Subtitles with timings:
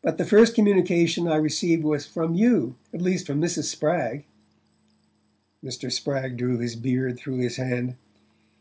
[0.00, 3.64] "But the first communication I received was from you at least from Mrs.
[3.64, 4.26] Spragg."
[5.60, 5.90] Mr.
[5.90, 7.96] Spragg drew his beard through his hand.